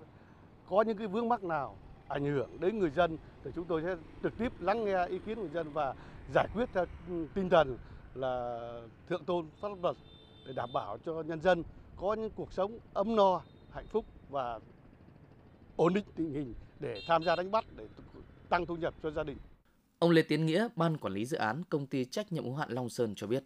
[0.70, 3.96] có những cái vướng mắc nào ảnh hưởng đến người dân thì chúng tôi sẽ
[4.24, 5.96] trực tiếp lắng nghe ý kiến người dân và
[6.34, 6.86] giải quyết theo
[7.34, 7.78] tinh thần
[8.14, 8.58] là
[9.10, 9.96] thượng tôn pháp luật
[10.48, 11.64] để đảm bảo cho nhân dân
[11.98, 14.60] có những cuộc sống ấm no, hạnh phúc và
[15.76, 17.88] ổn định tình hình để tham gia đánh bắt để
[18.50, 19.38] tăng thu nhập cho gia đình.
[20.00, 22.70] Ông Lê Tiến Nghĩa, ban quản lý dự án công ty trách nhiệm hữu hạn
[22.72, 23.44] Long Sơn cho biết.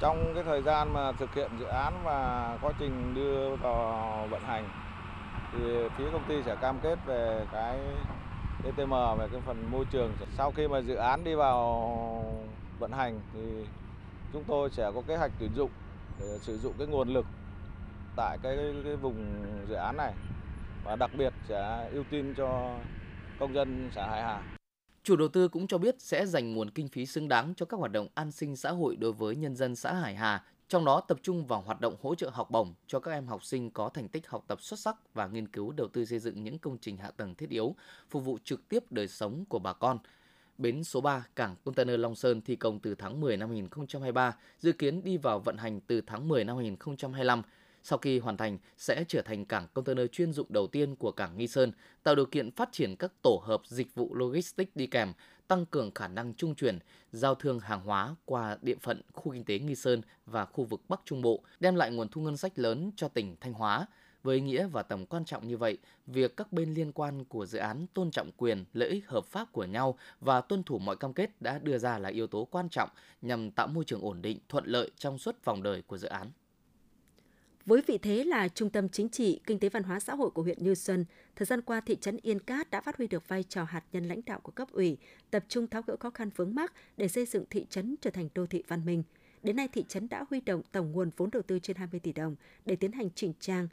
[0.00, 4.42] Trong cái thời gian mà thực hiện dự án và quá trình đưa vào vận
[4.42, 4.64] hành
[5.52, 5.58] thì
[5.96, 7.78] phía công ty sẽ cam kết về cái
[8.62, 10.12] DTM về cái phần môi trường.
[10.36, 13.40] Sau khi mà dự án đi vào vận hành thì
[14.32, 15.70] chúng tôi sẽ có kế hoạch tuyển dụng
[16.20, 17.26] để sử dụng cái nguồn lực
[18.16, 20.14] tại cái, cái vùng dự án này
[20.84, 22.78] và đặc biệt sẽ ưu tiên cho
[23.38, 24.42] công dân xã Hải Hà.
[25.02, 27.76] Chủ đầu tư cũng cho biết sẽ dành nguồn kinh phí xứng đáng cho các
[27.76, 31.00] hoạt động an sinh xã hội đối với nhân dân xã Hải Hà, trong đó
[31.00, 33.88] tập trung vào hoạt động hỗ trợ học bổng cho các em học sinh có
[33.88, 36.78] thành tích học tập xuất sắc và nghiên cứu đầu tư xây dựng những công
[36.80, 37.74] trình hạ tầng thiết yếu,
[38.10, 39.98] phục vụ trực tiếp đời sống của bà con,
[40.58, 44.72] Bến số 3 cảng container Long Sơn thi công từ tháng 10 năm 2023, dự
[44.72, 47.42] kiến đi vào vận hành từ tháng 10 năm 2025.
[47.82, 51.38] Sau khi hoàn thành, sẽ trở thành cảng container chuyên dụng đầu tiên của cảng
[51.38, 55.12] Nghi Sơn, tạo điều kiện phát triển các tổ hợp dịch vụ logistics đi kèm,
[55.48, 56.78] tăng cường khả năng trung chuyển,
[57.12, 60.80] giao thương hàng hóa qua địa phận khu kinh tế Nghi Sơn và khu vực
[60.88, 63.86] Bắc Trung Bộ, đem lại nguồn thu ngân sách lớn cho tỉnh Thanh Hóa,
[64.22, 67.46] với ý nghĩa và tầm quan trọng như vậy, việc các bên liên quan của
[67.46, 70.96] dự án tôn trọng quyền, lợi ích hợp pháp của nhau và tuân thủ mọi
[70.96, 72.90] cam kết đã đưa ra là yếu tố quan trọng
[73.22, 76.30] nhằm tạo môi trường ổn định, thuận lợi trong suốt vòng đời của dự án.
[77.66, 80.42] Với vị thế là trung tâm chính trị, kinh tế văn hóa xã hội của
[80.42, 81.04] huyện Như Xuân,
[81.36, 84.04] thời gian qua thị trấn Yên Cát đã phát huy được vai trò hạt nhân
[84.04, 84.96] lãnh đạo của cấp ủy,
[85.30, 88.28] tập trung tháo gỡ khó khăn vướng mắc để xây dựng thị trấn trở thành
[88.34, 89.02] đô thị văn minh.
[89.42, 92.12] Đến nay, thị trấn đã huy động tổng nguồn vốn đầu tư trên 20 tỷ
[92.12, 93.68] đồng để tiến hành chỉnh trang,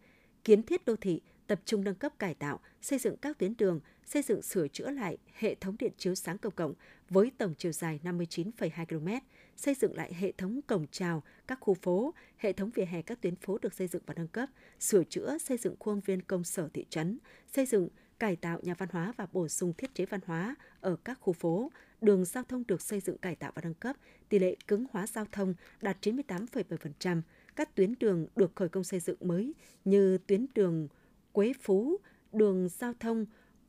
[0.46, 3.80] kiến thiết đô thị, tập trung nâng cấp cải tạo, xây dựng các tuyến đường,
[4.06, 6.74] xây dựng sửa chữa lại hệ thống điện chiếu sáng công cộng
[7.10, 9.08] với tổng chiều dài 59,2 km,
[9.56, 13.22] xây dựng lại hệ thống cổng chào các khu phố, hệ thống vỉa hè các
[13.22, 16.44] tuyến phố được xây dựng và nâng cấp, sửa chữa xây dựng khuôn viên công
[16.44, 17.20] sở thị trấn,
[17.54, 17.88] xây dựng
[18.20, 21.34] cải tạo nhà văn hóa và bổ sung thiết chế văn hóa ở các khu
[21.34, 23.96] phố, đường giao thông được xây dựng cải tạo và nâng cấp,
[24.30, 27.22] tỷ lệ cứng hóa giao thông đạt 98,7%,
[27.56, 29.54] các tuyến đường được khởi công xây dựng mới
[29.86, 30.88] như tuyến đường
[31.32, 31.98] Quế Phú,
[32.32, 33.26] đường giao thông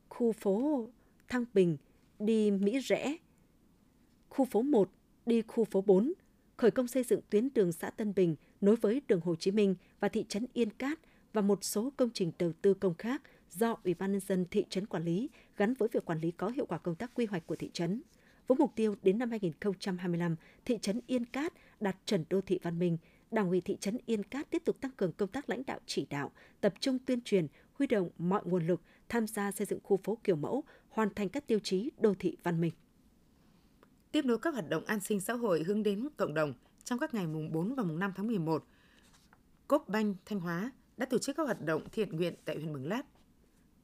[0.09, 0.87] khu phố
[1.27, 1.77] Thăng Bình
[2.19, 3.17] đi Mỹ Rẽ,
[4.29, 4.89] khu phố 1
[5.25, 6.13] đi khu phố 4,
[6.57, 9.75] khởi công xây dựng tuyến đường xã Tân Bình nối với đường Hồ Chí Minh
[9.99, 10.99] và thị trấn Yên Cát
[11.33, 14.65] và một số công trình đầu tư công khác do Ủy ban nhân dân thị
[14.69, 17.47] trấn quản lý gắn với việc quản lý có hiệu quả công tác quy hoạch
[17.47, 18.01] của thị trấn.
[18.47, 22.79] Với mục tiêu đến năm 2025, thị trấn Yên Cát đạt chuẩn đô thị văn
[22.79, 22.97] minh,
[23.31, 26.07] Đảng ủy thị trấn Yên Cát tiếp tục tăng cường công tác lãnh đạo chỉ
[26.09, 29.99] đạo, tập trung tuyên truyền, huy động mọi nguồn lực tham gia xây dựng khu
[30.03, 32.71] phố kiểu mẫu, hoàn thành các tiêu chí đô thị văn minh.
[34.11, 37.13] Tiếp nối các hoạt động an sinh xã hội hướng đến cộng đồng trong các
[37.13, 38.65] ngày mùng 4 và mùng 5 tháng 11,
[39.67, 42.87] Cốp Banh Thanh Hóa đã tổ chức các hoạt động thiện nguyện tại huyện Mường
[42.87, 43.03] Lát.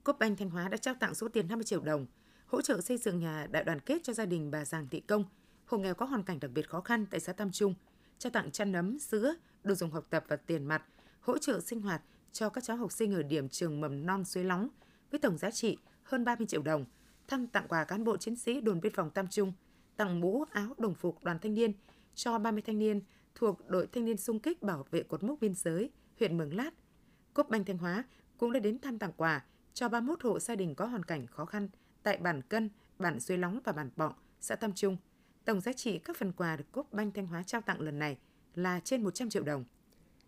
[0.04, 2.06] Cốp Banh Thanh Hóa đã trao tặng số tiền 50 triệu đồng
[2.46, 5.26] hỗ trợ xây dựng nhà đại đoàn kết cho gia đình bà Giàng Thị Công,
[5.66, 7.74] hộ nghèo có hoàn cảnh đặc biệt khó khăn tại xã Tam Trung,
[8.20, 10.84] trao tặng chăn nấm, sữa, đồ dùng học tập và tiền mặt,
[11.20, 14.44] hỗ trợ sinh hoạt cho các cháu học sinh ở điểm trường mầm non Suối
[14.44, 14.70] Lóng
[15.12, 16.86] với tổng giá trị hơn 30 triệu đồng,
[17.28, 19.54] thăm tặng quà cán bộ chiến sĩ đồn biên phòng Tam Trung,
[19.98, 21.74] tặng mũ, áo, đồng phục đoàn thanh niên
[22.16, 23.02] cho 30 thanh niên
[23.36, 26.72] thuộc đội thanh niên xung kích bảo vệ cột mốc biên giới huyện Mường Lát.
[27.34, 28.04] cốp Banh Thanh Hóa
[28.38, 31.46] cũng đã đến thăm tặng quà cho 31 hộ gia đình có hoàn cảnh khó
[31.46, 31.70] khăn
[32.04, 34.98] tại bản Cân, bản Suối Lóng và bản Bọng, xã Tam Trung.
[35.46, 38.18] Tổng giá trị các phần quà được cốp Banh Thanh Hóa trao tặng lần này
[38.56, 39.66] là trên 100 triệu đồng.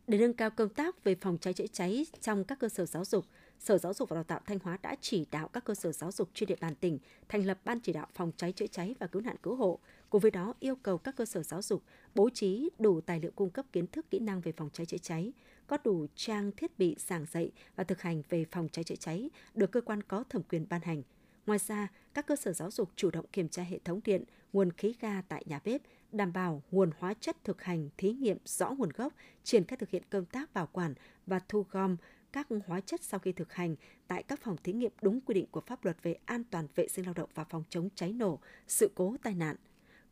[0.07, 3.05] Để nâng cao công tác về phòng cháy chữa cháy trong các cơ sở giáo
[3.05, 3.25] dục,
[3.59, 6.11] Sở Giáo dục và Đào tạo Thanh Hóa đã chỉ đạo các cơ sở giáo
[6.11, 6.99] dục trên địa bàn tỉnh
[7.29, 9.79] thành lập ban chỉ đạo phòng cháy chữa cháy và cứu nạn cứu hộ.
[10.09, 11.83] Cùng với đó, yêu cầu các cơ sở giáo dục
[12.15, 14.97] bố trí đủ tài liệu cung cấp kiến thức kỹ năng về phòng cháy chữa
[14.97, 15.33] cháy,
[15.67, 19.29] có đủ trang thiết bị giảng dạy và thực hành về phòng cháy chữa cháy
[19.53, 21.03] được cơ quan có thẩm quyền ban hành.
[21.45, 24.71] Ngoài ra, các cơ sở giáo dục chủ động kiểm tra hệ thống điện, nguồn
[24.71, 25.81] khí ga tại nhà bếp,
[26.11, 29.89] đảm bảo nguồn hóa chất thực hành thí nghiệm rõ nguồn gốc, triển khai thực
[29.89, 30.93] hiện công tác bảo quản
[31.27, 31.97] và thu gom
[32.31, 33.75] các hóa chất sau khi thực hành
[34.07, 36.87] tại các phòng thí nghiệm đúng quy định của pháp luật về an toàn vệ
[36.87, 39.55] sinh lao động và phòng chống cháy nổ, sự cố tai nạn.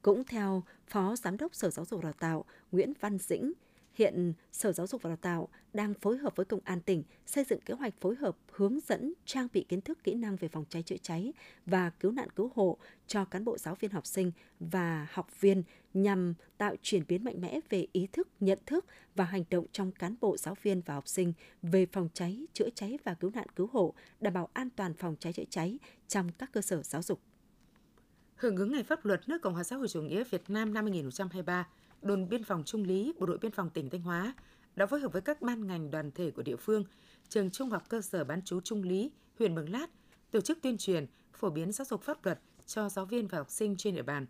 [0.02, 3.54] Cũng theo Phó Giám đốc Sở Giáo dục Đào tạo Nguyễn Văn Dĩnh,
[3.94, 7.44] Hiện Sở Giáo dục và Đào tạo đang phối hợp với Công an tỉnh xây
[7.44, 10.66] dựng kế hoạch phối hợp hướng dẫn trang bị kiến thức kỹ năng về phòng
[10.70, 11.34] cháy chữa cháy
[11.66, 12.78] và cứu nạn cứu hộ
[13.08, 17.42] cho cán bộ giáo viên học sinh và học viên nhằm tạo chuyển biến mạnh
[17.42, 20.94] mẽ về ý thức, nhận thức và hành động trong cán bộ giáo viên và
[20.94, 24.70] học sinh về phòng cháy, chữa cháy và cứu nạn cứu hộ, đảm bảo an
[24.76, 27.20] toàn phòng cháy chữa cháy trong các cơ sở giáo dục.
[28.36, 30.86] Hưởng ứng Ngày Pháp luật nước Cộng hòa xã hội chủ nghĩa Việt Nam năm
[30.86, 31.68] 2023,
[32.04, 34.34] đồn biên phòng Trung Lý, Bộ đội biên phòng tỉnh Thanh Hóa
[34.76, 36.84] đã phối hợp với các ban ngành đoàn thể của địa phương,
[37.30, 39.88] trường Trung học cơ sở bán chú Trung Lý, huyện Mường Lát
[40.32, 43.50] tổ chức tuyên truyền, phổ biến giáo dục pháp luật cho giáo viên và học
[43.50, 44.26] sinh trên địa bàn.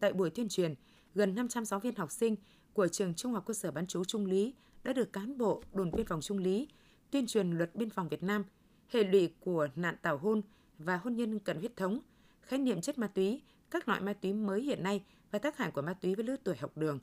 [0.00, 0.74] Tại buổi tuyên truyền,
[1.14, 2.36] gần 500 giáo viên học sinh
[2.72, 5.90] của trường Trung học cơ sở bán chú Trung Lý đã được cán bộ đồn
[5.90, 6.68] biên phòng Trung Lý
[7.10, 8.44] tuyên truyền luật biên phòng Việt Nam,
[8.88, 10.42] hệ lụy của nạn tảo hôn
[10.78, 12.00] và hôn nhân cận huyết thống,
[12.42, 15.70] khái niệm chất ma túy, các loại ma túy mới hiện nay và tác hại
[15.70, 16.98] của ma túy với lứa tuổi học đường.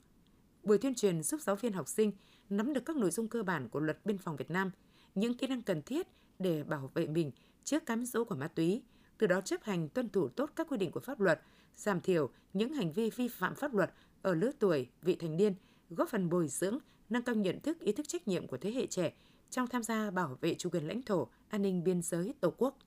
[0.66, 2.12] Buổi tuyên truyền giúp giáo viên học sinh
[2.50, 4.72] nắm được các nội dung cơ bản của luật biên phòng Việt Nam,
[5.16, 6.08] những kỹ năng cần thiết
[6.40, 7.32] để bảo vệ mình
[7.64, 8.84] trước cám dỗ của ma túy,
[9.18, 11.42] từ đó chấp hành tuân thủ tốt các quy định của pháp luật,
[11.76, 15.56] giảm thiểu những hành vi vi phạm pháp luật ở lứa tuổi vị thành niên,
[15.90, 16.78] góp phần bồi dưỡng,
[17.10, 19.14] nâng cao nhận thức, ý thức trách nhiệm của thế hệ trẻ
[19.50, 22.78] trong tham gia bảo vệ chủ quyền lãnh thổ, an ninh biên giới Tổ quốc.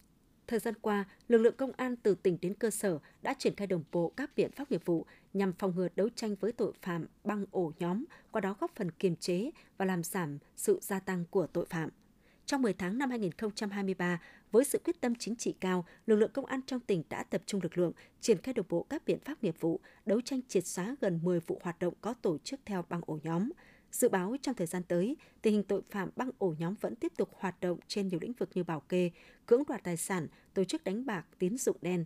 [0.48, 3.66] Thời gian qua, lực lượng công an từ tỉnh đến cơ sở đã triển khai
[3.66, 7.06] đồng bộ các biện pháp nghiệp vụ nhằm phòng ngừa đấu tranh với tội phạm
[7.24, 11.24] băng ổ nhóm, qua đó góp phần kiềm chế và làm giảm sự gia tăng
[11.30, 11.90] của tội phạm.
[12.46, 16.46] Trong 10 tháng năm 2023, với sự quyết tâm chính trị cao, lực lượng công
[16.46, 19.42] an trong tỉnh đã tập trung lực lượng, triển khai đồng bộ các biện pháp
[19.42, 22.84] nghiệp vụ, đấu tranh triệt xóa gần 10 vụ hoạt động có tổ chức theo
[22.88, 23.48] băng ổ nhóm.
[23.92, 27.12] Dự báo trong thời gian tới, tình hình tội phạm băng ổ nhóm vẫn tiếp
[27.16, 29.10] tục hoạt động trên nhiều lĩnh vực như bảo kê,
[29.46, 32.04] cưỡng đoạt tài sản, tổ chức đánh bạc, tín dụng đen.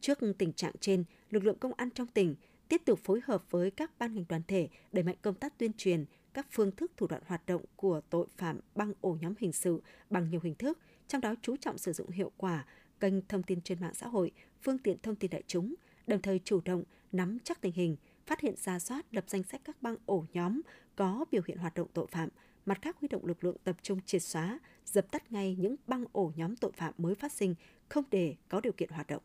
[0.00, 2.34] Trước tình trạng trên, lực lượng công an trong tỉnh
[2.68, 5.72] tiếp tục phối hợp với các ban ngành đoàn thể đẩy mạnh công tác tuyên
[5.72, 9.52] truyền các phương thức thủ đoạn hoạt động của tội phạm băng ổ nhóm hình
[9.52, 12.64] sự bằng nhiều hình thức, trong đó chú trọng sử dụng hiệu quả
[13.00, 14.30] kênh thông tin trên mạng xã hội,
[14.62, 15.74] phương tiện thông tin đại chúng,
[16.06, 19.60] đồng thời chủ động nắm chắc tình hình, phát hiện ra soát lập danh sách
[19.64, 20.60] các băng ổ nhóm
[20.96, 22.28] có biểu hiện hoạt động tội phạm,
[22.66, 26.04] mặt khác huy động lực lượng tập trung triệt xóa, dập tắt ngay những băng
[26.12, 27.54] ổ nhóm tội phạm mới phát sinh,
[27.88, 29.22] không để có điều kiện hoạt động.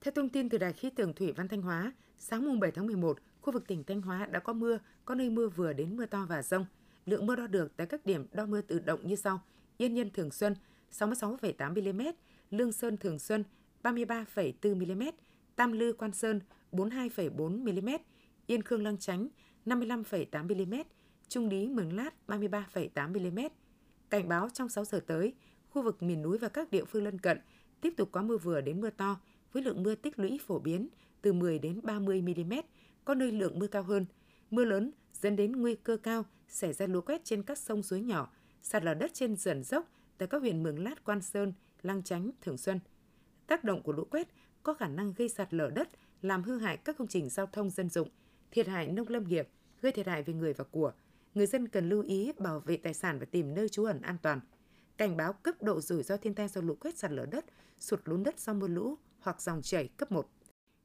[0.00, 2.86] Theo thông tin từ Đài khí tượng Thủy văn Thanh Hóa, sáng mùng 7 tháng
[2.86, 6.06] 11, khu vực tỉnh Thanh Hóa đã có mưa, có nơi mưa vừa đến mưa
[6.06, 6.66] to và rông.
[7.06, 9.42] Lượng mưa đo được tại các điểm đo mưa tự động như sau:
[9.76, 10.54] Yên Nhân Thường Xuân
[10.92, 12.02] 66,8 mm,
[12.50, 13.44] Lương Sơn Thường Xuân
[13.82, 15.02] 33,4 mm,
[15.56, 16.40] Tam Lư Quan Sơn
[16.74, 17.88] 42,4 mm,
[18.46, 19.28] Yên Khương Lăng Chánh
[19.66, 20.74] 55,8 mm,
[21.28, 23.38] Trung Lý Mường Lát 33,8 mm.
[24.10, 25.34] Cảnh báo trong 6 giờ tới,
[25.70, 27.40] khu vực miền núi và các địa phương lân cận
[27.80, 29.20] tiếp tục có mưa vừa đến mưa to
[29.52, 30.88] với lượng mưa tích lũy phổ biến
[31.22, 32.52] từ 10 đến 30 mm,
[33.04, 34.06] có nơi lượng mưa cao hơn.
[34.50, 38.00] Mưa lớn dẫn đến nguy cơ cao xảy ra lũ quét trên các sông suối
[38.00, 38.32] nhỏ,
[38.62, 42.30] sạt lở đất trên sườn dốc tại các huyện Mường Lát, Quan Sơn, Lăng Chánh,
[42.40, 42.80] Thường Xuân.
[43.46, 44.28] Tác động của lũ quét
[44.62, 45.88] có khả năng gây sạt lở đất,
[46.24, 48.08] làm hư hại các công trình giao thông dân dụng,
[48.50, 49.48] thiệt hại nông lâm nghiệp,
[49.82, 50.92] gây thiệt hại về người và của.
[51.34, 54.16] Người dân cần lưu ý bảo vệ tài sản và tìm nơi trú ẩn an
[54.22, 54.40] toàn.
[54.96, 57.44] Cảnh báo cấp độ rủi ro thiên tai do lũ quét sạt lở đất,
[57.78, 60.28] sụt lún đất do mưa lũ hoặc dòng chảy cấp 1.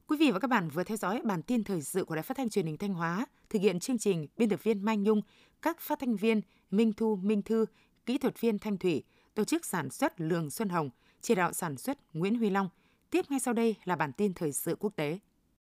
[0.08, 2.38] Quý vị và các bạn vừa theo dõi bản tin thời sự của Đài Phát
[2.38, 5.22] thanh Truyền hình Thanh Hóa, thực hiện chương trình biên tập viên Mai Nhung,
[5.62, 7.66] các phát thanh viên Minh Thu, Minh Thư,
[8.06, 9.04] kỹ thuật viên Thanh Thủy,
[9.36, 10.90] tổ chức sản xuất Lường Xuân Hồng,
[11.22, 12.70] chỉ đạo sản xuất Nguyễn Huy Long,
[13.10, 15.20] Tiếp ngay sau đây là bản tin thời sự quốc tế.